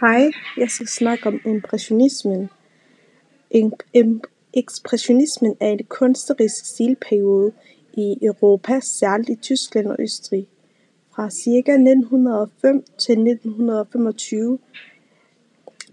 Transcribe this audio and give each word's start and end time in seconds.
Hej, 0.00 0.30
jeg 0.56 0.70
skal 0.70 0.86
snakke 0.86 1.26
om 1.26 1.40
impressionismen. 1.44 2.50
Ekspressionismen 4.54 5.56
er 5.60 5.68
en 5.68 5.84
kunstnerisk 5.84 6.66
stilperiode 6.66 7.52
i 7.92 8.16
Europa, 8.22 8.80
særligt 8.80 9.30
i 9.30 9.34
Tyskland 9.34 9.86
og 9.86 9.96
Østrig, 9.98 10.46
fra 11.14 11.30
ca. 11.30 11.72
1905 11.72 12.84
til 12.98 13.12
1925. 13.12 14.58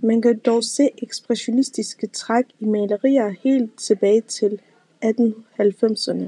Man 0.01 0.21
kan 0.21 0.39
dog 0.45 0.63
se 0.63 0.89
ekspressionistiske 0.97 2.07
træk 2.07 2.45
i 2.59 2.65
malerier 2.65 3.33
helt 3.43 3.79
tilbage 3.79 4.21
til 4.21 4.61
1890'erne. 5.05 6.25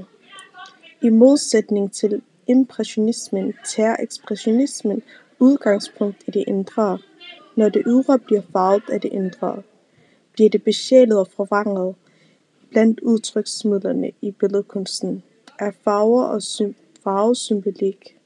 I 1.02 1.08
modsætning 1.08 1.92
til 1.92 2.22
impressionismen 2.46 3.54
tager 3.76 3.96
ekspressionismen 4.02 5.02
udgangspunkt 5.38 6.16
i 6.26 6.30
det 6.30 6.44
indre. 6.46 6.98
Når 7.56 7.68
det 7.68 7.82
ydre 7.86 8.18
bliver 8.18 8.42
farvet 8.52 8.82
af 8.92 9.00
det 9.00 9.12
indre, 9.12 9.62
bliver 10.32 10.50
det 10.50 10.62
besjælet 10.62 11.18
og 11.18 11.28
forvrænget. 11.36 11.94
Blandt 12.70 13.00
udtryksmidlerne 13.00 14.12
i 14.20 14.30
billedkunsten 14.30 15.22
er 15.58 15.70
farver 15.84 16.24
og 16.24 16.42
farvesymbolik. 17.04 18.16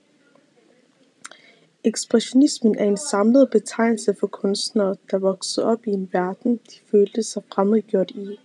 Ekspressionismen 1.85 2.79
er 2.79 2.85
en 2.85 2.97
samlet 2.97 3.51
betegnelse 3.51 4.15
for 4.21 4.27
kunstnere, 4.27 4.97
der 5.11 5.19
voksede 5.19 5.67
op 5.67 5.87
i 5.87 5.91
en 5.91 6.09
verden, 6.13 6.57
de 6.57 6.77
følte 6.91 7.23
sig 7.23 7.43
fremmedgjort 7.55 8.11
i, 8.11 8.41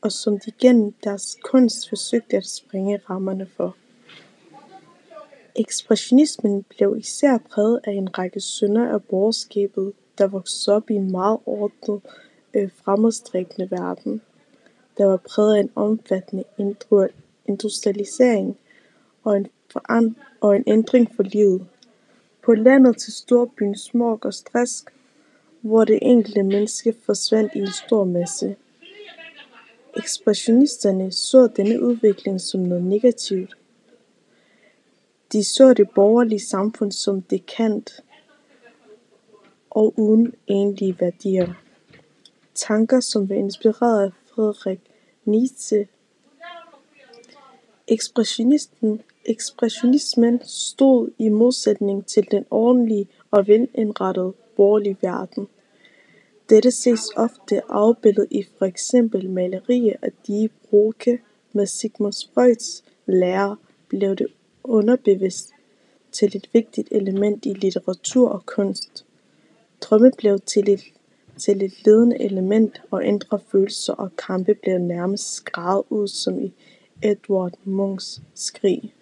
og 0.00 0.12
som 0.12 0.38
de 0.38 0.50
gennem 0.50 0.92
deres 1.04 1.36
kunst 1.44 1.88
forsøgte 1.88 2.36
at 2.36 2.46
sprænge 2.46 3.00
rammerne 3.10 3.46
for. 3.56 3.76
Ekspressionismen 5.56 6.62
blev 6.62 6.96
især 6.98 7.38
præget 7.38 7.80
af 7.84 7.92
en 7.92 8.18
række 8.18 8.40
synder 8.40 8.88
af 8.92 9.02
borgerskabet, 9.02 9.92
der 10.18 10.26
voksede 10.26 10.76
op 10.76 10.90
i 10.90 10.94
en 10.94 11.10
meget 11.10 11.38
ordnet, 11.46 12.00
øh, 12.54 12.70
fremadstræbende 12.84 13.70
verden, 13.70 14.22
der 14.98 15.04
var 15.04 15.16
præget 15.16 15.56
af 15.56 15.60
en 15.60 15.70
omfattende 15.74 16.44
industrialisering 17.46 18.58
og 19.24 19.36
en, 19.36 19.46
og 20.40 20.56
en 20.56 20.64
ændring 20.66 21.14
for 21.16 21.22
livet. 21.22 21.66
På 22.44 22.54
landet 22.54 22.96
til 22.96 23.12
storbyen 23.12 23.76
smog 23.76 24.18
og 24.22 24.34
stress, 24.34 24.84
hvor 25.60 25.84
det 25.84 25.98
enkelte 26.02 26.42
menneske 26.42 26.94
forsvandt 27.02 27.52
i 27.54 27.58
en 27.58 27.72
stor 27.86 28.04
masse. 28.04 28.56
Ekspressionisterne 29.96 31.12
så 31.12 31.48
denne 31.56 31.82
udvikling 31.82 32.40
som 32.40 32.60
noget 32.60 32.84
negativt. 32.84 33.56
De 35.32 35.44
så 35.44 35.74
det 35.74 35.90
borgerlige 35.90 36.40
samfund 36.40 36.92
som 36.92 37.22
dekant 37.22 38.04
og 39.78 39.94
uden 39.96 40.34
egentlige 40.48 40.96
værdier. 41.00 41.54
Tanker, 42.54 43.00
som 43.00 43.28
var 43.28 43.34
inspireret 43.34 44.04
af 44.04 44.10
Friedrich 44.26 44.80
Nietzsche. 45.24 45.88
Ekspressionisten 47.88 49.00
Ekspressionismen 49.24 50.40
stod 50.44 51.10
i 51.18 51.28
modsætning 51.28 52.06
til 52.06 52.26
den 52.30 52.44
ordentlige 52.50 53.08
og 53.30 53.46
velindrettede 53.46 54.32
borgerlige 54.56 54.96
verden. 55.00 55.48
Dette 56.48 56.70
ses 56.70 57.00
ofte 57.16 57.62
afbildet 57.68 58.26
i 58.30 58.44
for 58.58 58.64
eksempel 58.66 59.30
malerier 59.30 59.96
af 60.02 60.12
Die 60.26 60.48
Brücke 60.48 61.18
med 61.52 61.66
Sigmund 61.66 62.32
Freuds 62.34 62.84
lære 63.06 63.56
blev 63.88 64.16
det 64.16 64.26
underbevidst 64.64 65.50
til 66.12 66.36
et 66.36 66.48
vigtigt 66.52 66.88
element 66.90 67.46
i 67.46 67.52
litteratur 67.52 68.28
og 68.28 68.46
kunst. 68.46 69.04
Drømme 69.80 70.12
blev 70.18 70.40
til 70.40 70.68
et, 70.68 70.80
til 71.36 71.62
et 71.62 71.72
ledende 71.86 72.20
element, 72.22 72.82
og 72.90 73.04
indre 73.04 73.40
følelser 73.52 73.92
og 73.92 74.16
kampe 74.16 74.54
blev 74.54 74.78
nærmest 74.78 75.34
skrevet 75.34 75.84
ud 75.90 76.08
som 76.08 76.40
i 76.40 76.52
Edward 77.02 77.54
Munchs 77.64 78.20
skrig. 78.34 78.94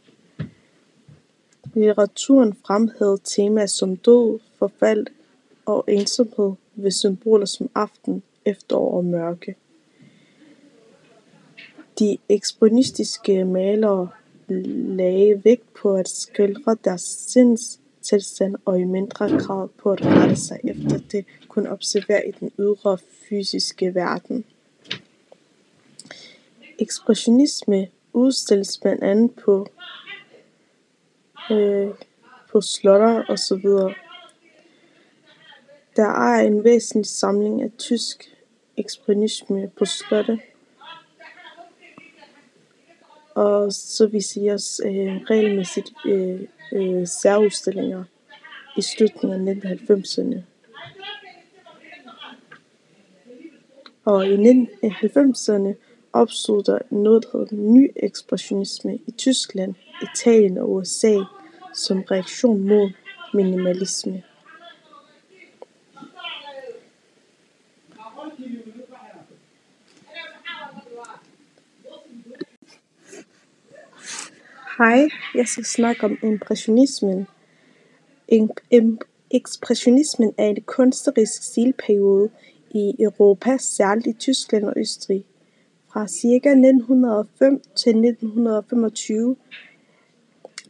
Litteraturen 1.75 2.55
fremhævede 2.67 3.21
temaer 3.25 3.67
som 3.67 3.97
død, 3.97 4.39
forfald 4.59 5.07
og 5.67 5.85
ensomhed 5.89 6.53
ved 6.75 6.91
symboler 6.91 7.47
som 7.47 7.71
aften, 7.75 8.23
efterår 8.45 8.97
og 8.97 9.05
mørke. 9.05 9.57
De 11.99 12.19
ekspressionistiske 12.29 13.45
malere 13.45 14.09
lagde 14.49 15.45
vægt 15.45 15.75
på 15.75 15.95
at 15.95 16.09
skildre 16.09 16.77
deres 16.85 17.03
tilstand 18.09 18.57
og 18.65 18.81
i 18.81 18.85
mindre 18.85 19.29
grad 19.29 19.69
på 19.69 19.93
at 19.93 20.07
rette 20.07 20.37
sig 20.37 20.61
efter 20.65 20.99
det 21.13 21.25
kun 21.49 21.67
observere 21.67 22.29
i 22.29 22.31
den 22.41 22.53
ydre 22.59 22.99
fysiske 23.29 23.95
verden. 23.95 24.45
Ekspressionisme 26.79 27.89
udstilles 28.13 28.79
blandt 28.79 29.05
andet 29.05 29.31
på 29.45 29.67
øh, 31.51 31.89
på 32.53 32.61
slotter 32.61 33.25
og 33.29 33.39
så 33.39 33.57
videre. 33.57 33.95
Der 35.97 36.09
er 36.09 36.47
en 36.47 36.65
væsentlig 36.65 37.07
samling 37.07 37.63
af 37.63 37.71
tysk 37.79 38.37
ekspressionisme 38.77 39.71
på 39.79 39.85
slotte. 39.85 40.41
Og 43.37 43.73
så 43.73 44.07
vi 44.07 44.21
de 44.21 44.55
os 44.55 44.81
øh, 44.85 45.17
regelmæssigt 45.31 45.93
øh, 46.07 46.41
øh, 46.73 47.07
særudstillinger 47.07 48.05
i 48.77 48.83
slutningen 48.83 49.49
af 49.49 49.55
1990'erne. 49.55 50.41
Og 54.05 54.27
i 54.27 54.37
1990'erne 54.37 55.75
opstod 56.13 56.63
der 56.63 56.79
noget, 56.91 57.23
der 57.23 57.39
hedder 57.39 57.57
ny 57.57 57.91
ekspressionisme 57.97 58.97
i 59.07 59.11
Tyskland, 59.11 59.75
Italien 60.03 60.59
og 60.59 60.73
USA 60.73 61.17
som 61.75 62.03
reaktion 62.11 62.69
mod 62.69 62.91
minimalisme. 63.35 64.23
Hej, 74.79 75.09
jeg 75.35 75.47
skal 75.47 75.65
snakke 75.65 76.05
om 76.05 76.19
impressionismen. 76.23 77.27
Ekspressionismen 79.31 80.35
er 80.39 80.45
en 80.45 80.63
kunstnerisk 80.67 81.43
stilperiode 81.43 82.31
i 82.71 82.95
Europa, 82.99 83.57
særligt 83.59 84.07
i 84.07 84.13
Tyskland 84.13 84.65
og 84.65 84.73
Østrig, 84.77 85.25
fra 85.93 86.09
ca. 86.09 86.49
1905 86.49 87.61
til 87.77 87.91
1925. 87.91 89.37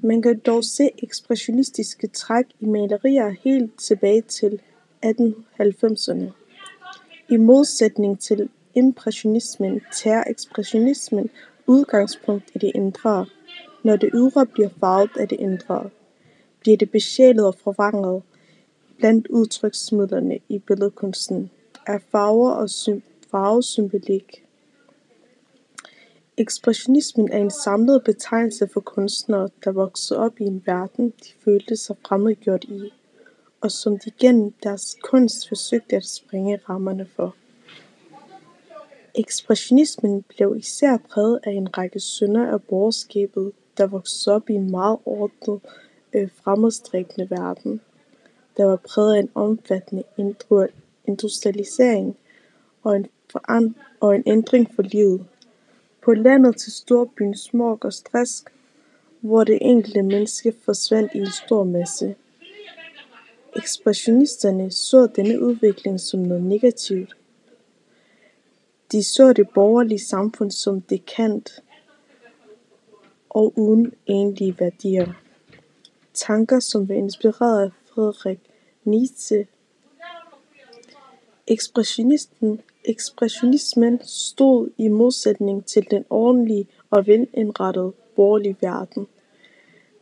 Man 0.01 0.23
kan 0.23 0.39
dog 0.39 0.65
se 0.65 0.91
ekspressionistiske 1.03 2.07
træk 2.07 2.45
i 2.61 2.67
malerier 2.67 3.35
helt 3.45 3.79
tilbage 3.79 4.23
til 4.23 4.61
1890'erne. 5.07 6.25
I 7.29 7.37
modsætning 7.37 8.21
til 8.21 8.49
impressionismen 8.75 9.81
tager 10.03 10.25
ekspressionismen 10.27 11.31
udgangspunkt 11.67 12.51
i 12.55 12.59
det 12.59 12.73
indre. 12.75 13.27
Når 13.87 13.97
det 13.97 14.11
ydre 14.15 14.47
bliver 14.47 14.69
farvet 14.81 15.11
af 15.19 15.29
det 15.29 15.41
indre, 15.41 15.91
bliver 16.61 16.77
det 16.77 16.91
besjælet 16.91 17.47
og 17.47 17.55
forvrænget. 17.55 18.23
Blandt 18.99 19.27
udtryksmidlerne 19.27 20.39
i 20.49 20.59
billedkunsten 20.59 21.51
er 21.87 21.99
farver 22.11 22.51
og 22.51 22.69
farvesymbolik. 23.31 24.45
Ekspressionismen 26.37 27.33
er 27.33 27.39
en 27.39 27.51
samlet 27.51 28.05
betegnelse 28.05 28.69
for 28.73 28.81
kunstnere, 28.81 29.49
der 29.65 29.73
voksede 29.73 30.21
op 30.21 30.41
i 30.41 30.45
en 30.45 30.63
verden, 30.67 31.11
de 31.11 31.29
følte 31.45 31.77
sig 31.77 31.97
fremmedgjort 32.07 32.65
i, 32.65 32.93
og 33.61 33.71
som 33.73 33.99
de 33.99 34.11
gennem 34.11 34.53
deres 34.63 34.97
kunst 35.03 35.49
forsøgte 35.49 35.97
at 35.97 36.07
sprænge 36.07 36.61
rammerne 36.69 37.07
for. 37.17 37.37
Ekspressionismen 39.15 40.23
blev 40.23 40.57
især 40.59 40.97
præget 40.97 41.41
af 41.45 41.53
en 41.53 41.79
række 41.79 42.01
synder 42.01 42.53
af 42.53 42.63
borgerskabet, 42.63 43.53
der 43.79 43.87
voksede 43.87 44.35
op 44.35 44.51
i 44.51 44.53
en 44.53 44.71
meget 44.71 44.99
ordnet, 45.05 45.61
øh, 46.13 46.29
fremadstræbende 46.31 47.31
verden, 47.31 47.81
der 48.57 48.65
var 48.65 48.77
præget 48.77 49.15
af 49.15 49.21
en 49.21 49.31
omfattende 49.35 50.03
industrialisering 51.07 52.17
og 52.83 52.97
en, 52.97 53.07
og 54.01 54.15
en 54.15 54.23
ændring 54.27 54.75
for 54.75 54.83
livet. 54.83 55.27
På 56.05 56.15
landet 56.15 56.57
til 56.57 56.73
storbyen 56.73 57.37
smog 57.37 57.79
og 57.81 57.93
stress, 57.93 58.45
hvor 59.21 59.45
det 59.45 59.59
enkelte 59.61 60.03
menneske 60.03 60.55
forsvandt 60.65 61.15
i 61.15 61.19
en 61.19 61.33
stor 61.47 61.65
masse. 61.65 62.15
Ekspressionisterne 63.57 64.71
så 64.71 65.07
denne 65.17 65.41
udvikling 65.41 66.01
som 66.01 66.21
noget 66.21 66.43
negativt. 66.43 67.17
De 68.93 69.03
så 69.03 69.33
det 69.33 69.49
borgerlige 69.49 69.99
samfund 69.99 70.51
som 70.51 70.81
dekant 70.81 71.63
og 73.37 73.53
uden 73.57 73.93
egentlige 74.07 74.57
værdier. 74.61 75.13
Tanker, 76.15 76.61
som 76.61 76.89
var 76.89 76.95
inspireret 76.95 77.63
af 77.63 77.71
Friedrich 77.85 78.41
Nietzsche. 78.85 79.47
Ekspressionismen 82.85 84.01
stod 84.03 84.71
i 84.79 84.89
modsætning 84.89 85.67
til 85.67 85.87
den 85.91 86.05
ordentlige 86.11 86.69
og 86.91 87.07
velindrettede 87.07 87.93
borgerlige 88.17 88.57
verden. 88.61 89.07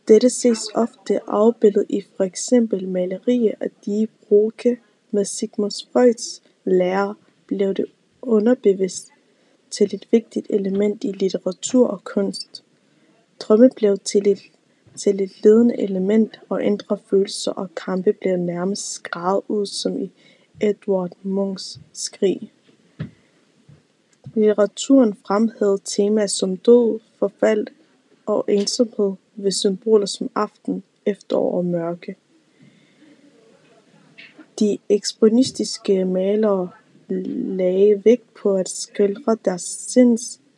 Dette 0.07 0.29
ses 0.29 0.59
ofte 0.75 1.19
afbildet 1.27 1.85
i 1.89 2.03
for 2.17 2.23
eksempel 2.23 2.87
malerier 2.87 3.53
af 3.59 3.69
Die 3.85 4.07
Brücke 4.07 4.77
med 5.11 5.25
Sigmund 5.25 5.91
Freuds 5.93 6.43
lære 6.65 7.15
blev 7.47 7.73
det 7.73 7.85
underbevidst 8.21 9.09
til 9.71 9.95
et 9.95 10.07
vigtigt 10.11 10.47
element 10.49 11.03
i 11.03 11.11
litteratur 11.11 11.87
og 11.87 12.03
kunst. 12.03 12.64
Drømme 13.47 13.69
blev 13.75 13.97
til 13.97 14.27
et 15.19 15.31
ledende 15.43 15.79
element 15.79 16.39
og 16.49 16.63
indre 16.63 16.97
følelser 17.09 17.51
og 17.51 17.75
kampe 17.75 18.13
blev 18.13 18.37
nærmest 18.37 18.91
skreget 18.91 19.41
ud 19.47 19.65
som 19.65 20.01
i 20.01 20.11
Edvard 20.61 21.11
Munchs 21.23 21.79
Skrig. 21.93 22.51
Litteraturen 24.33 25.15
fremhævede 25.27 25.81
temaer 25.85 26.27
som 26.27 26.57
død, 26.57 26.99
forfald 27.19 27.67
og 28.25 28.45
ensomhed 28.47 29.13
ved 29.35 29.51
symboler 29.51 30.05
som 30.05 30.29
aften, 30.35 30.83
efterår 31.05 31.57
og 31.57 31.65
mørke. 31.65 32.15
De 34.59 34.77
ekspressionistiske 34.89 36.05
malere 36.05 36.69
lagde 37.07 38.05
vægt 38.05 38.33
på 38.41 38.55
at 38.55 38.69
skildre 38.69 39.37
deres 39.45 39.63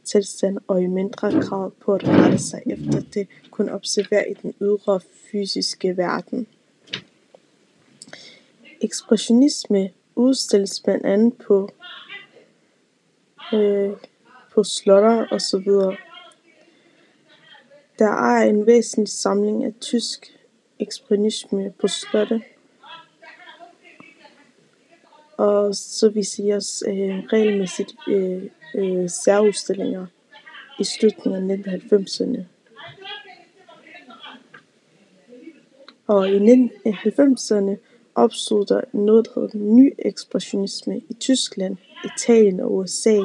tilstand 0.07 0.57
og 0.67 0.81
i 0.81 0.87
mindre 0.87 1.31
grad 1.31 1.71
på 1.71 1.93
at 1.93 2.07
rette 2.07 2.37
sig 2.37 2.61
efter 2.65 3.01
det 3.13 3.27
kun 3.27 3.51
kunne 3.51 3.73
observere 3.73 4.29
i 4.29 4.33
den 4.33 4.53
ydre 4.61 4.99
fysiske 5.31 5.97
verden. 5.97 6.47
Ekspressionisme 8.81 9.89
udstilles 10.15 10.79
blandt 10.79 11.05
andet 11.05 11.33
på 11.47 11.69
øh, 13.53 13.91
på 14.53 14.63
slotte 14.63 15.31
osv. 15.31 15.69
Der 17.99 18.11
er 18.11 18.49
en 18.49 18.65
væsentlig 18.65 19.09
samling 19.09 19.63
af 19.63 19.73
tysk 19.81 20.39
ekspressionisme 20.79 21.73
på 21.79 21.87
slotte 21.87 22.41
og 25.37 25.75
så 25.75 26.09
viseres 26.09 26.83
øh, 26.87 27.23
regelmæssigt 27.33 27.95
øh, 28.07 28.43
Øh, 28.75 29.09
særudstillinger 29.09 30.05
i 30.79 30.83
slutningen 30.83 31.51
af 31.51 31.57
1990'erne. 31.57 32.41
Og 36.07 36.29
i 36.29 36.37
1990'erne 36.37 37.77
opstod 38.15 38.65
der 38.65 38.81
noget 38.93 39.25
der 39.25 39.41
hedder 39.41 39.57
Nyekspressionisme 39.57 40.97
i 40.97 41.13
Tyskland, 41.13 41.77
Italien 42.05 42.59
og 42.59 42.75
USA 42.75 43.19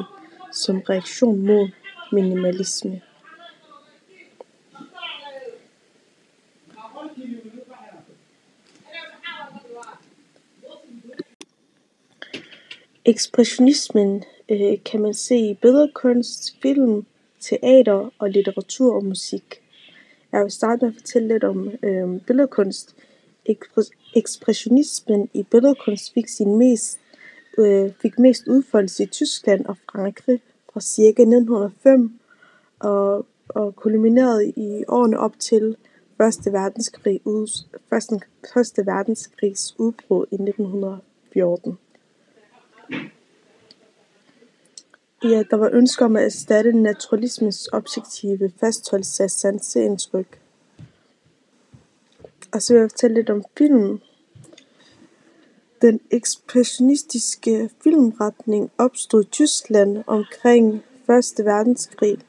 som 0.51 0.81
reaktion 0.89 1.45
mod 1.45 1.69
minimalisme. 2.11 3.01
Ekspressionismen 13.05 14.23
Øh, 14.49 14.83
kan 14.85 15.01
man 15.01 15.13
se 15.13 15.35
i 15.35 15.53
billedkunst, 15.53 16.57
film, 16.61 17.05
teater 17.39 18.13
og 18.19 18.29
litteratur 18.29 18.95
og 18.95 19.05
musik. 19.05 19.61
Jeg 20.31 20.43
vil 20.43 20.51
starte 20.51 20.85
med 20.85 20.93
at 20.93 20.95
fortælle 20.95 21.27
lidt 21.27 21.43
om 21.43 21.71
øh, 21.83 22.21
billedkunst. 22.21 22.95
Ekspressionismen 24.15 25.29
i 25.33 25.43
billedkunst 25.43 26.13
fik 26.13 26.27
sin 26.27 26.57
mest 26.57 26.99
øh, 27.57 27.91
fik 28.01 28.19
mest 28.19 28.47
udfoldelse 28.47 29.03
i 29.03 29.07
Tyskland 29.07 29.65
og 29.65 29.77
Frankrig 29.91 30.41
fra 30.73 30.81
cirka 30.81 31.21
1905 31.21 32.19
og 32.79 33.25
og 33.49 33.75
kulminerede 33.75 34.49
i 34.49 34.83
årene 34.87 35.19
op 35.19 35.39
til 35.39 35.75
første 36.17 36.53
verdenskrig 36.53 37.21
første 38.53 38.85
verdenskrigs 38.85 39.75
udbrud 39.79 40.25
i 40.31 40.35
1914. 40.35 41.77
Ja, 45.23 45.43
der 45.49 45.55
var 45.55 45.69
ønske 45.73 46.05
om 46.05 46.15
at 46.15 46.23
erstatte 46.23 46.71
naturalismens 46.71 47.69
objektive 47.73 48.51
fastholdelse 48.59 49.23
af 49.23 49.31
sanseindtryk. 49.31 50.39
Og 52.51 52.61
så 52.61 52.73
vil 52.73 52.79
jeg 52.79 52.89
fortælle 52.91 53.15
lidt 53.15 53.29
om 53.29 53.43
filmen. 53.57 54.01
Den 55.81 55.99
ekspressionistiske 56.11 57.69
filmretning 57.83 58.71
opstod 58.77 59.23
i 59.23 59.27
Tyskland 59.27 60.03
omkring 60.07 60.83
første 61.07 61.45
verdenskrig 61.45 62.19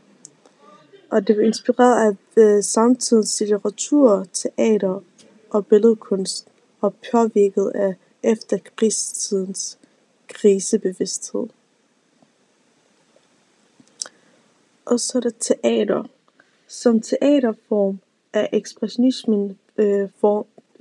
og 1.15 1.29
det 1.29 1.37
var 1.37 1.43
inspireret 1.43 2.07
af 2.07 2.43
øh, 2.43 2.63
samtidens 2.63 3.41
litteratur, 3.41 4.27
teater 4.33 5.03
og 5.51 5.67
billedkunst 5.67 6.49
og 6.81 6.95
påvirket 7.13 7.73
af 7.75 7.95
efterkrigstidens 8.23 9.79
krisebevidsthed. 10.29 11.47
Og 14.87 15.01
så 15.01 15.19
er 15.19 15.21
der 15.21 15.31
teater. 15.41 16.05
Som 16.69 17.01
teaterform 17.01 17.99
er 18.33 18.47
ekspressionismen 18.53 19.59
øh, 19.77 20.09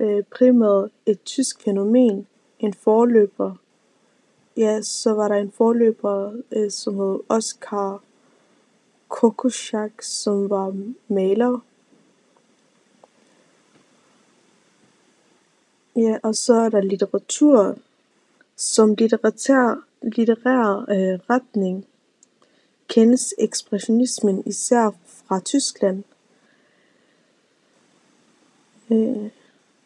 øh, 0.00 0.22
primært 0.30 0.90
et 1.06 1.22
tysk 1.24 1.62
fænomen, 1.62 2.26
en 2.58 2.74
forløber 2.74 3.54
ja 4.56 4.82
så 4.82 5.14
var 5.14 5.28
der 5.28 5.34
en 5.34 5.52
forløber 5.52 6.32
øh, 6.52 6.70
som 6.70 6.94
hed 6.94 7.18
Oskar 7.28 8.02
Kokoschak, 9.08 10.02
som 10.02 10.50
var 10.50 10.76
maler. 11.08 11.58
Ja 15.96 16.18
og 16.22 16.34
så 16.34 16.54
er 16.54 16.68
der 16.68 16.80
litteratur. 16.80 17.76
Som 18.56 18.94
litterær 20.02 20.84
retning 21.30 21.86
kendes 22.94 23.34
ekspressionismen 23.38 24.42
især 24.46 24.90
fra 25.06 25.40
Tyskland. 25.40 26.04
Øh, 28.90 29.30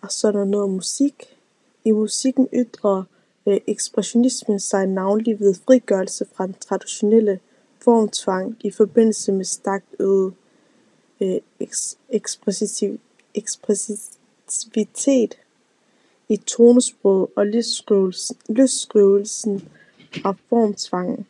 og 0.01 0.13
så 0.13 0.29
er 0.29 0.33
der 0.33 0.45
noget 0.45 0.71
musik. 0.71 1.37
I 1.85 1.91
musikken 1.91 2.49
ytrer 2.55 3.03
øh, 3.47 3.61
ekspressionismen 3.67 4.61
sig 4.61 4.87
navnlig 4.87 5.41
ved 5.41 5.55
frigørelse 5.55 6.27
fra 6.33 6.47
den 6.47 6.55
traditionelle 6.55 7.41
formtvang 7.81 8.57
i 8.61 8.71
forbindelse 8.71 9.33
med 9.33 9.45
stærkt 9.45 9.95
øget 9.99 10.35
øh, 11.21 11.41
ekspressivitet 13.35 15.39
i 16.29 16.37
tonesproget 16.37 17.29
og 17.37 17.47
løsskrivelsen 18.49 19.69
fra 20.23 20.35
formtvangen. 20.49 21.27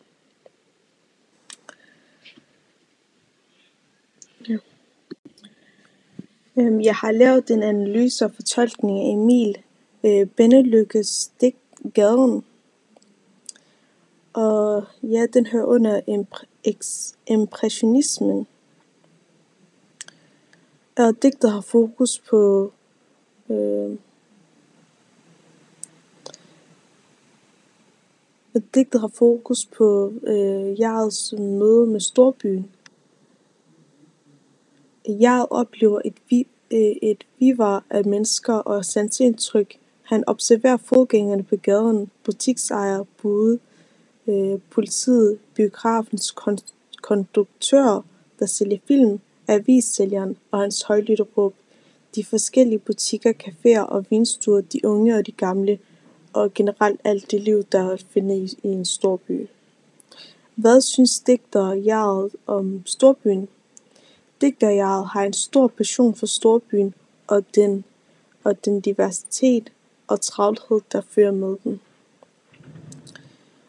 Øhm, 6.59 6.81
jeg 6.81 6.95
har 6.95 7.13
lavet 7.13 7.51
en 7.51 7.63
analyse 7.63 8.25
og 8.25 8.33
fortolkning 8.35 8.99
af 9.01 9.13
Emil 9.13 9.57
øh, 10.05 10.27
Bennelykkes 10.27 11.31
digt 11.41 11.57
Gaden 11.95 12.45
og 14.39 14.85
ja 15.03 15.27
den 15.27 15.47
hører 15.47 15.65
under 15.65 16.01
impressionismen. 17.27 18.47
Og 20.97 21.23
digtet 21.23 21.51
har 21.51 21.61
fokus 21.61 22.23
på 22.31 22.73
øh, 23.51 23.97
digtet 28.75 29.01
har 29.01 29.11
fokus 29.15 29.67
på 29.77 30.13
øh, 30.27 30.73
jeg'ets 30.73 31.41
møde 31.41 31.87
med 31.87 32.01
storbyen. 32.01 32.71
Jeg 35.09 35.47
oplever 35.51 36.01
et 37.03 37.25
virvar 37.39 37.77
øh, 37.77 37.99
af 37.99 38.05
mennesker 38.05 38.55
og 38.55 38.85
sanseindtryk. 38.85 39.79
Han 40.03 40.25
observerer 40.27 40.77
fodgængerne 40.77 41.43
på 41.43 41.57
gaden, 41.57 42.11
butiksejere, 42.25 43.05
bude, 43.23 43.59
øh, 44.27 44.59
politiet, 44.71 45.39
biografens 45.55 46.35
konduktør 47.03 48.05
der 48.39 48.47
sælger 48.47 48.79
film, 48.89 49.21
avissælgeren 49.49 50.37
og 50.51 50.61
hans 50.61 50.83
højlydte 50.83 51.23
råb, 51.23 51.55
de 52.15 52.25
forskellige 52.25 52.79
butikker, 52.79 53.33
caféer 53.33 53.81
og 53.81 54.07
vinstuer, 54.11 54.61
de 54.61 54.85
unge 54.85 55.17
og 55.17 55.27
de 55.27 55.33
gamle 55.33 55.79
og 56.33 56.55
generelt 56.55 57.01
alt 57.05 57.31
det 57.31 57.41
liv 57.41 57.63
der 57.73 57.83
er 57.83 57.91
at 57.91 58.07
finde 58.11 58.39
i 58.39 58.57
en 58.63 58.85
storby. 58.85 59.49
Hvad 60.55 60.81
synes 60.81 61.21
digter 61.21 61.73
Jeget 61.73 62.31
om 62.47 62.83
storbyen? 62.87 63.49
Digterjeget 64.41 65.09
har 65.09 65.23
en 65.23 65.33
stor 65.33 65.69
passion 65.69 66.15
for 66.15 66.27
storbyen 66.27 66.95
og 67.27 67.45
den 67.55 67.85
og 68.45 68.65
den 68.65 68.81
diversitet 68.81 69.73
og 70.07 70.21
travlhed 70.21 70.81
der 70.93 71.01
følger 71.01 71.31
med 71.31 71.57
den. 71.65 71.81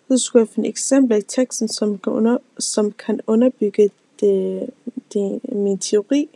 Du 0.09 0.17
skulle 0.17 0.41
jeg 0.45 0.49
finde 0.49 0.69
eksempler 0.69 1.17
i 1.17 1.21
teksten, 1.21 1.67
som 1.67 1.97
kan, 1.97 2.13
under, 2.13 2.37
som 2.59 2.91
kan 2.91 3.19
underbygge 3.27 3.89
det, 4.19 4.69
det, 5.13 5.39
min 5.43 5.77
teori. 5.77 6.29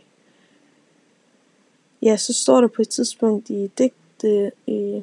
Ja, 2.02 2.16
så 2.16 2.32
står 2.32 2.60
der 2.60 2.68
på 2.68 2.82
et 2.82 2.88
tidspunkt 2.88 3.50
i, 3.50 3.70
digte, 3.78 4.52
i, 4.66 5.02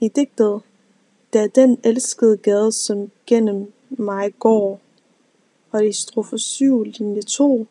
i 0.00 0.08
digtet, 0.08 0.60
da 1.32 1.46
den 1.46 1.78
elskede 1.84 2.36
gade, 2.36 2.72
som 2.72 3.10
gennem 3.26 3.72
mig 3.88 4.34
går, 4.38 4.80
og 5.70 5.86
i 5.86 5.92
strofe 5.92 6.38
7, 6.38 6.82
linje 6.82 7.22
2, 7.22 7.66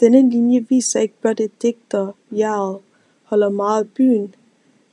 denne 0.00 0.30
linje 0.30 0.66
viser 0.68 1.00
ikke 1.00 1.20
blot 1.20 1.40
et 1.40 1.62
digter, 1.62 2.12
jeg 2.32 2.76
holder 3.24 3.48
meget 3.48 3.84
af 3.84 3.90
byen, 3.90 4.34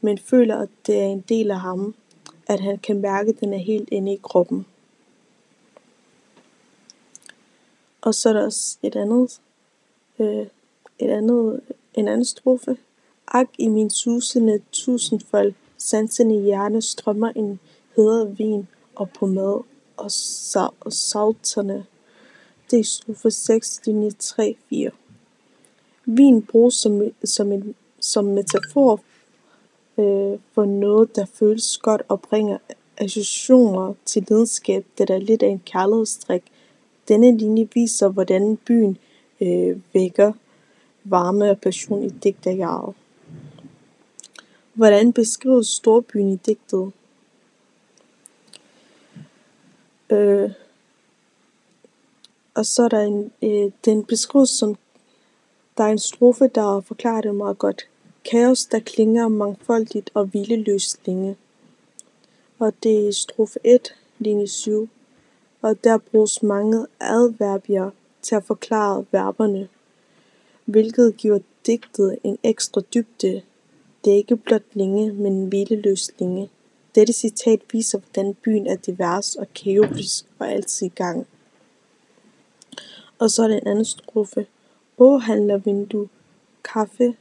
men 0.02 0.18
føler, 0.18 0.58
at 0.58 0.70
det 0.88 1.00
er 1.00 1.06
en 1.06 1.24
del 1.30 1.52
af 1.52 1.60
ham, 1.60 1.96
at 2.48 2.60
han 2.60 2.78
kan 2.78 3.02
mærke, 3.02 3.30
at 3.30 3.40
den 3.40 3.54
er 3.54 3.58
helt 3.58 3.90
inde 3.92 4.14
i 4.14 4.20
kroppen. 4.24 4.66
Og 8.02 8.16
så 8.16 8.30
er 8.30 8.34
der 8.34 8.46
også 8.46 8.78
et 8.84 8.96
andet, 8.96 9.40
øh, 10.20 10.48
et 11.00 11.10
andet, 11.10 11.62
en 11.94 12.08
anden 12.08 12.26
strofe. 12.26 12.78
Ak 13.28 13.48
i 13.58 13.68
min 13.68 13.90
susende 13.90 14.60
tusindfold, 14.72 15.54
sansende 15.78 16.42
hjerne 16.42 16.82
strømmer 16.82 17.30
en 17.36 17.60
hedder 17.96 18.26
vin 18.26 18.68
og 18.96 19.10
på 19.10 19.26
mad 19.26 19.62
og, 19.98 20.06
sa- 20.08 20.74
og 20.80 20.94
salterne. 20.94 21.86
Det 22.72 22.80
er 22.80 22.84
strofe 22.84 23.32
6, 23.32 23.82
linje 23.86 24.12
3-4. 24.24 24.90
Vin 26.06 26.42
bruges 26.42 26.76
som, 26.76 27.02
som, 27.24 27.52
en, 27.52 27.76
som 28.00 28.26
metafor 28.26 29.00
øh, 29.98 30.40
for 30.54 30.66
noget, 30.66 31.16
der 31.16 31.26
føles 31.26 31.78
godt 31.78 32.02
og 32.10 32.22
bringer 32.22 32.58
associationer 32.98 33.94
til 34.06 34.26
lidenskab, 34.30 34.86
det 34.98 35.10
er 35.10 35.18
lidt 35.18 35.44
af 35.44 35.48
en 35.48 35.62
kærlighedsdrik. 35.66 36.44
Denne 37.08 37.38
linje 37.38 37.70
viser, 37.74 38.08
hvordan 38.08 38.58
byen 38.58 38.98
øh, 39.42 39.78
vækker 39.94 40.34
varme 41.04 41.50
og 41.50 41.60
passion 41.60 42.04
i 42.04 42.10
digterjaret. 42.10 42.96
Hvordan 44.74 45.14
beskrives 45.14 45.68
storbyen 45.68 46.32
i 46.32 46.36
digtet? 46.36 46.92
Øh, 50.10 50.52
og 52.56 52.66
så 52.66 52.84
er 52.84 52.90
der 52.90 53.02
en, 53.02 53.32
øh, 53.42 53.72
den 53.86 54.04
beskrives 54.04 54.50
som, 54.50 54.76
der 55.78 55.84
er 55.84 55.92
en 55.92 56.00
strofe, 56.00 56.48
der 56.48 56.82
forklarer 56.82 57.22
det 57.22 57.36
meget 57.36 57.58
godt. 57.58 57.88
Kaos, 58.32 58.66
der 58.66 58.80
klinger 58.80 59.28
mangfoldigt 59.28 60.12
og 60.14 60.26
hvileløst 60.26 61.00
længe. 61.06 61.38
Og 62.60 62.74
det 62.84 63.08
er 63.08 63.12
strofe 63.12 63.60
1, 63.64 63.96
linje 64.20 64.48
7. 64.48 64.90
Og 65.62 65.84
der 65.84 65.98
bruges 65.98 66.44
mange 66.44 66.88
adverbier 67.00 67.90
til 68.22 68.36
at 68.36 68.44
forklare 68.44 69.06
verberne, 69.12 69.70
hvilket 70.66 71.18
giver 71.18 71.40
digtet 71.66 72.18
en 72.24 72.38
ekstra 72.44 72.82
dybde. 72.94 73.42
Det 74.06 74.14
er 74.14 74.18
ikke 74.18 74.36
blot 74.36 74.64
længe, 74.74 75.12
men 75.14 75.34
en 75.34 75.52
længe. 76.20 76.50
Dette 76.96 77.14
citat 77.14 77.62
viser, 77.72 77.98
hvordan 78.00 78.34
byen 78.34 78.68
er 78.68 78.76
divers 78.76 79.36
og 79.36 79.48
kaotisk 79.54 80.26
og 80.40 80.52
altid 80.52 80.88
i 80.88 80.90
gang. 80.90 81.28
Og 83.24 83.32
så 83.32 83.44
er 83.44 83.48
det 83.48 83.58
en 83.58 83.68
anden 83.68 83.86
strofe. 83.86 84.46
Boghandlervindue, 84.98 86.10
kaffe, 86.64 87.16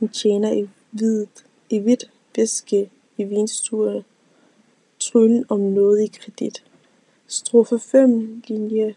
en 0.00 0.08
tjener 0.08 0.52
i 0.52 0.68
hvidt, 0.90 1.44
i 1.70 1.78
hvidt 1.78 2.10
væske 2.36 2.90
i 3.16 3.24
vinstue, 3.24 4.04
tryllen 5.00 5.44
om 5.48 5.60
noget 5.60 6.02
i 6.02 6.06
kredit. 6.06 6.64
Strofe 7.26 7.78
5, 7.78 8.42
linje 8.48 8.94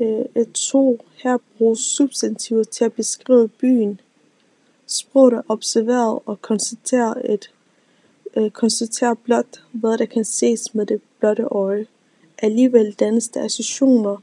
øh, 0.00 0.24
et 0.34 0.52
2. 0.52 0.98
Her 1.22 1.38
bruges 1.58 1.78
substantiver 1.78 2.64
til 2.64 2.84
at 2.84 2.92
beskrive 2.92 3.48
byen. 3.48 4.00
Sproget 4.86 5.32
er 5.32 5.42
observeret 5.48 6.18
og 6.26 6.42
konstaterer, 6.42 7.14
et, 7.24 7.50
øh, 8.36 8.50
konstaterer 8.50 9.14
blot, 9.14 9.62
hvad 9.72 9.98
der 9.98 10.06
kan 10.06 10.24
ses 10.24 10.74
med 10.74 10.86
det 10.86 11.00
blotte 11.20 11.42
øje. 11.42 11.86
Alligevel 12.38 12.92
dannes 12.92 13.28
der 13.28 13.44
associationer 13.44 14.16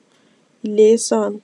læseren, 0.62 1.42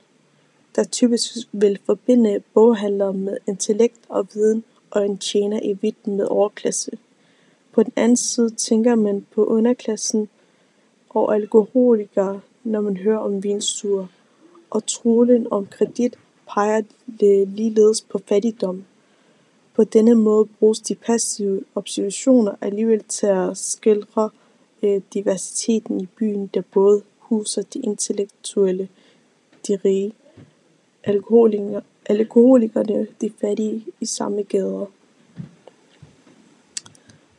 der 0.76 0.84
typisk 0.84 1.32
vil 1.52 1.80
forbinde 1.86 2.42
boghandlere 2.54 3.14
med 3.14 3.38
intellekt 3.48 4.00
og 4.10 4.28
viden 4.34 4.64
og 4.92 5.06
en 5.06 5.18
tjener 5.18 5.60
i 5.64 5.74
hvidt 5.74 6.08
med 6.08 6.26
overklasse. 6.26 6.92
På 7.72 7.84
den 7.84 7.94
anden 7.96 8.18
side 8.18 8.50
tænker 8.50 8.96
man 8.96 9.26
på 9.36 9.46
underklassen 9.46 10.30
og 11.10 11.36
alkoholikere, 11.36 12.42
når 12.64 12.82
man 12.82 12.98
hører 12.98 13.20
om 13.20 13.44
vinstuer, 13.44 14.08
og 14.70 14.86
trullen 14.86 15.48
om 15.52 15.66
kredit 15.66 16.16
peger 16.48 16.82
ligeledes 17.46 18.02
på 18.02 18.20
fattigdom. 18.28 18.84
På 19.76 19.84
denne 19.84 20.16
måde 20.16 20.46
bruges 20.46 20.80
de 20.80 20.96
passive 20.96 21.64
observationer 21.76 22.56
alligevel 22.62 23.04
til 23.04 23.28
at 23.28 23.58
skildre 23.58 24.30
øh, 24.84 25.02
diversiteten 25.14 26.02
i 26.02 26.06
byen, 26.06 26.48
der 26.54 26.62
både 26.74 27.02
huser 27.20 27.62
de 27.62 27.80
intellektuelle, 27.80 28.90
de 29.68 29.76
rige, 29.86 30.14
alkoholikerne, 32.06 33.08
de 33.22 33.32
fattige 33.42 33.86
i 34.00 34.06
samme 34.06 34.44
gader. 34.44 34.86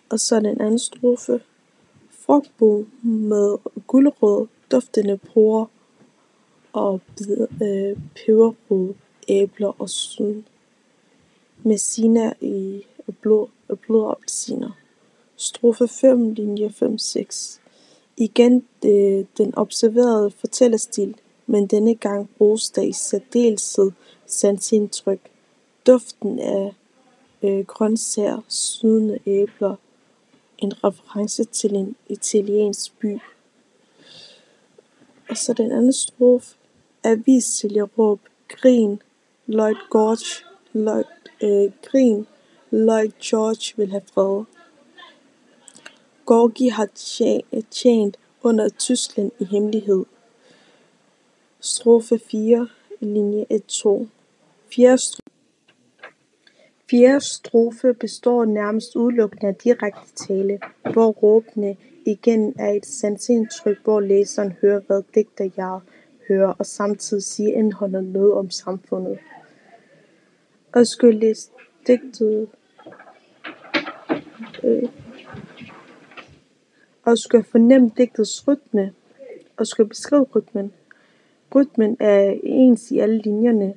Og 0.08 0.20
så 0.20 0.40
den 0.40 0.60
anden 0.60 0.78
strofe. 0.78 1.40
Frugtbo 2.10 2.86
med 3.02 3.58
guldrød, 3.86 4.46
duftende 4.70 5.16
porer 5.16 5.66
og 6.72 7.00
øh, 7.62 7.98
peberrød, 8.14 8.94
æbler 9.28 9.80
og 9.80 9.90
syd. 9.90 10.42
Messina 11.62 12.32
i 12.40 12.86
blå, 13.20 13.50
blå 13.80 14.10
appelsiner. 14.10 14.70
Strofe 15.36 15.88
5, 15.88 16.32
linje 16.32 16.74
5-6. 16.82 17.60
Igen 18.16 18.64
det, 18.82 19.26
den 19.38 19.54
observerede 19.54 20.30
fortællerstil, 20.30 21.16
men 21.46 21.66
denne 21.66 21.94
gang 21.94 22.30
bruges 22.38 22.70
der 22.70 22.82
i 22.82 22.92
særdeleshed 22.92 23.90
sansindtryk. 24.26 25.20
Duften 25.86 26.38
af 26.38 26.74
øh, 27.42 27.66
grøntsager, 27.66 28.40
sydende 28.48 29.18
æbler, 29.26 29.76
en 30.58 30.84
reference 30.84 31.44
til 31.44 31.74
en 31.74 31.96
italiensk 32.08 32.98
by. 32.98 33.18
Og 35.28 35.36
så 35.36 35.52
den 35.52 35.72
anden 35.72 35.92
strofe. 35.92 36.56
Avis 37.04 37.64
råb, 37.98 38.20
grin, 38.48 39.02
Lloyd 39.46 39.74
George, 39.92 40.44
Lloyd, 40.72 41.04
øh, 41.42 41.72
grin, 41.82 42.26
Lloyd 42.70 43.10
George 43.22 43.74
vil 43.76 43.90
have 43.90 44.02
fred. 44.14 44.44
Gorgi 46.26 46.68
har 46.68 46.88
tjent 47.70 48.16
under 48.42 48.68
Tyskland 48.68 49.30
i 49.38 49.44
hemmelighed. 49.44 50.04
Strofe 51.66 52.18
4, 52.18 52.68
linje 53.00 53.46
1-2. 53.50 54.06
Fjerde 54.74 55.22
Fjerde 56.90 57.20
strofe 57.20 57.94
består 57.94 58.44
nærmest 58.44 58.96
udelukkende 58.96 59.46
af 59.46 59.54
direkte 59.54 60.14
tale, 60.26 60.58
hvor 60.92 61.10
råbene 61.10 61.76
igen 62.06 62.54
er 62.58 62.72
et 62.72 62.86
sanseindtryk, 62.86 63.78
hvor 63.84 64.00
læseren 64.00 64.52
hører, 64.60 64.80
hvad 64.80 65.02
digter 65.14 65.50
jeg 65.56 65.80
hører, 66.28 66.52
og 66.58 66.66
samtidig 66.66 67.22
siger 67.22 67.52
indholdet 67.52 68.04
noget 68.04 68.32
om 68.32 68.50
samfundet. 68.50 69.18
Og 70.72 70.86
skulle 70.86 71.18
læse 71.18 71.50
digtet 71.86 72.48
øh, 74.62 74.88
og 77.04 77.18
skulle 77.18 77.44
fornemme 77.44 77.90
digtets 77.96 78.48
rytme, 78.48 78.92
og 79.56 79.66
skulle 79.66 79.88
beskrive 79.88 80.26
rytmen. 80.34 80.72
Rytmen 81.54 81.96
er 82.00 82.34
ens 82.42 82.90
i 82.90 82.98
alle 82.98 83.18
linjerne, 83.18 83.74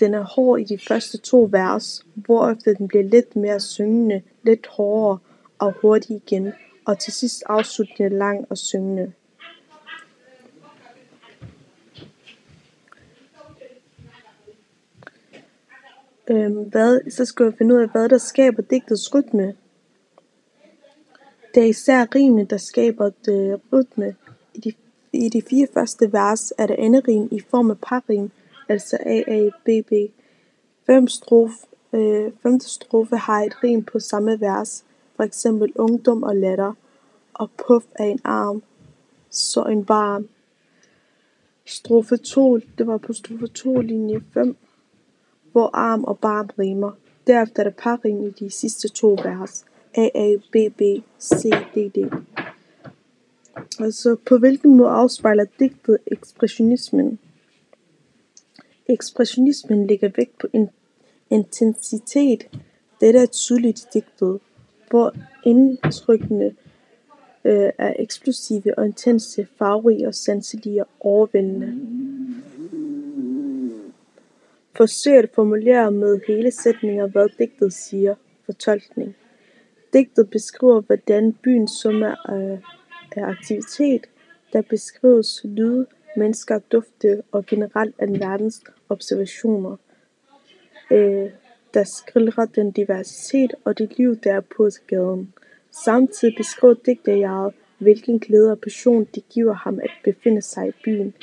den 0.00 0.14
er 0.14 0.22
hård 0.22 0.60
i 0.60 0.64
de 0.64 0.78
første 0.78 1.18
to 1.18 1.48
vers, 1.50 2.06
hvorefter 2.14 2.74
den 2.74 2.88
bliver 2.88 3.04
lidt 3.04 3.36
mere 3.36 3.60
syngende, 3.60 4.22
lidt 4.42 4.66
hårdere 4.66 5.18
og 5.58 5.72
hurtig 5.72 6.16
igen, 6.16 6.52
og 6.86 6.98
til 6.98 7.12
sidst 7.12 7.42
afsluttende 7.46 8.08
lang 8.08 8.46
og 8.50 8.58
syngende. 8.58 9.12
Øhm, 16.30 16.54
hvad, 16.54 17.10
så 17.10 17.24
skal 17.24 17.44
jeg 17.44 17.54
finde 17.58 17.74
ud 17.74 17.80
af, 17.80 17.88
hvad 17.88 18.08
der 18.08 18.18
skaber 18.18 18.62
digtets 18.62 19.14
rytme. 19.14 19.54
Det 21.54 21.62
er 21.62 21.66
især 21.66 22.06
rimene, 22.14 22.44
der 22.44 22.56
skaber 22.56 23.10
det 23.24 23.60
rytme. 23.72 24.16
I 24.54 24.60
de, 24.60 24.72
i 25.14 25.28
de 25.28 25.42
fire 25.42 25.66
første 25.74 26.12
vers 26.12 26.52
er 26.58 26.66
der 26.66 26.74
enderim 26.74 27.28
i 27.30 27.40
form 27.40 27.70
af 27.70 27.78
parrim, 27.78 28.30
altså 28.68 28.96
AABB. 29.06 29.92
Fem 30.86 31.08
strofe, 31.08 31.56
øh, 31.92 32.32
femte 32.42 32.68
strofe 32.68 33.16
har 33.16 33.42
et 33.42 33.64
rim 33.64 33.84
på 33.84 33.98
samme 33.98 34.40
vers, 34.40 34.84
for 35.16 35.22
eksempel 35.22 35.72
ungdom 35.76 36.22
og 36.22 36.36
latter, 36.36 36.72
og 37.34 37.50
puff 37.50 37.86
af 37.94 38.04
en 38.04 38.20
arm. 38.24 38.62
så 39.30 39.62
en 39.62 39.84
barn. 39.84 40.28
Strofe 41.64 42.16
2, 42.16 42.58
det 42.58 42.86
var 42.86 42.98
på 42.98 43.12
strofe 43.12 43.46
2, 43.46 43.80
linje 43.80 44.22
5, 44.34 44.56
hvor 45.52 45.70
arm 45.76 46.04
og 46.04 46.18
barn 46.18 46.50
rimer. 46.58 46.92
Derefter 47.26 47.62
er 47.62 47.64
der 47.64 47.76
parrim 47.78 48.26
i 48.26 48.30
de 48.30 48.50
sidste 48.50 48.88
to 48.88 49.18
vers. 49.24 49.64
A, 49.94 50.08
A, 50.14 50.36
B, 50.52 50.56
B, 50.76 50.82
C, 51.20 51.50
D, 51.74 51.90
D. 51.90 52.12
Altså, 53.80 54.16
på 54.26 54.38
hvilken 54.38 54.76
måde 54.76 54.90
afspejler 54.90 55.44
digtet 55.58 55.98
ekspressionismen? 56.06 57.18
Ekspressionismen 58.88 59.86
lægger 59.86 60.10
vægt 60.16 60.38
på 60.38 60.46
in- 60.52 60.70
intensitet. 61.30 62.48
Dette 63.00 63.18
er 63.20 63.26
tydeligt 63.26 63.80
i 63.80 63.86
digtet, 63.94 64.40
hvor 64.90 65.14
indtrykkene 65.44 66.54
øh, 67.44 67.70
er 67.78 67.94
eksplosive 67.98 68.78
og 68.78 68.86
intense, 68.86 69.46
farverige 69.58 70.08
og 70.08 70.14
sanselige 70.14 70.84
og 70.84 70.88
overvældende. 71.00 71.80
Forsøg 74.76 75.14
at 75.16 75.30
formulere 75.34 75.90
med 75.90 76.20
hele 76.26 76.50
sætninger, 76.50 77.06
hvad 77.06 77.28
digtet 77.38 77.72
siger. 77.72 78.14
Fortolkning. 78.46 79.16
Digtet 79.92 80.30
beskriver, 80.30 80.80
hvordan 80.80 81.32
byen 81.32 81.68
som 81.68 82.02
er 82.02 82.30
øh, 82.30 82.58
er 83.16 83.26
aktivitet, 83.26 84.06
der 84.52 84.62
beskrives 84.62 85.40
lyde 85.44 85.86
mennesker, 86.16 86.58
dufte 86.58 87.22
og 87.32 87.46
generelt 87.46 87.94
af 87.98 88.08
verdens 88.08 88.64
observationer, 88.88 89.76
øh, 90.90 91.30
der 91.74 91.84
skildrer 91.84 92.46
den 92.46 92.70
diversitet 92.70 93.54
og 93.64 93.78
det 93.78 93.98
liv, 93.98 94.16
der 94.16 94.32
er 94.32 94.40
på 94.40 94.70
gaden. 94.86 95.34
Samtidig 95.84 96.34
beskriver 96.36 96.74
digterjeget, 96.74 97.54
hvilken 97.78 98.20
glæde 98.20 98.52
og 98.52 98.60
passion 98.60 99.04
det 99.14 99.28
giver 99.28 99.52
ham 99.52 99.78
at 99.78 99.90
befinde 100.04 100.42
sig 100.42 100.68
i 100.68 100.72
byen. 100.84 101.14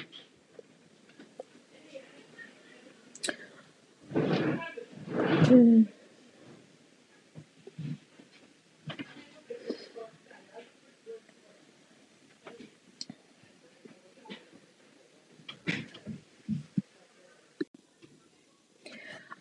Mm. 5.52 5.88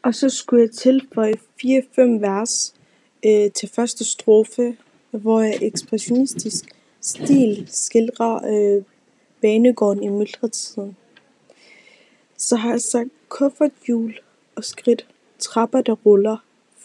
Og 0.08 0.14
så 0.14 0.28
skulle 0.28 0.62
jeg 0.62 0.70
tilføje 0.70 1.34
fire-fem 1.60 2.22
vers 2.22 2.74
øh, 3.26 3.50
til 3.50 3.68
første 3.68 4.04
strofe, 4.04 4.76
hvor 5.10 5.40
jeg 5.40 5.58
ekspressionistisk 5.62 6.64
stil 7.00 7.68
skildrer 7.70 8.40
øh, 8.46 8.82
banegården 9.42 10.02
i 10.02 10.08
myldretiden. 10.08 10.96
Så 12.36 12.56
har 12.56 12.70
jeg 12.70 12.80
sagt 12.80 13.08
kufferthjul 13.28 14.14
og 14.56 14.64
skridt, 14.64 15.06
trapper 15.38 15.80
der 15.80 15.92
ruller, 15.92 16.36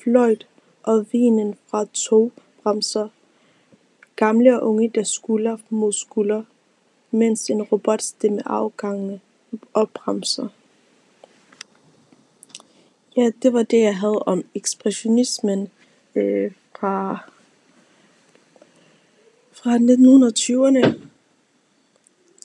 fløjt 0.04 0.48
og 0.84 1.06
vinen 1.12 1.56
fra 1.68 1.86
togbremser, 1.94 3.08
gamle 4.16 4.62
og 4.62 4.70
unge 4.70 4.92
der 4.96 5.04
skulder 5.04 5.58
mod 5.70 5.94
skulder, 5.94 6.44
mens 7.12 7.50
en 7.50 7.62
robotstemme 7.62 8.48
afgangene 8.48 9.20
opbremser. 9.74 10.48
Ja, 13.18 13.32
det 13.44 13.54
var 13.54 13.64
det, 13.64 13.80
jeg 13.80 13.98
havde 13.98 14.20
om 14.20 14.46
ekspressionismen 14.56 15.68
øh, 16.16 16.52
fra, 16.80 17.18
fra 19.52 19.78
1920'erne. 19.78 21.00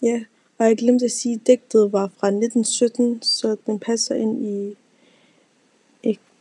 Ja, 0.02 0.24
og 0.58 0.66
jeg 0.66 0.76
glemte 0.76 1.04
at 1.04 1.10
sige, 1.10 1.34
at 1.34 1.46
digtet 1.46 1.92
var 1.92 2.10
fra 2.18 2.26
1917, 2.26 3.22
så 3.22 3.56
den 3.66 3.78
passer 3.78 4.14
ind 4.14 4.44
i 4.44 4.76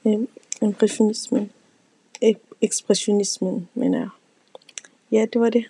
øh, 0.06 0.20
impressionismen. 0.62 1.52
Ekspressionismen, 2.62 3.70
mener 3.74 4.00
jeg. 4.00 4.10
Ja, 5.12 5.26
det 5.34 5.42
var 5.42 5.50
det. 5.50 5.66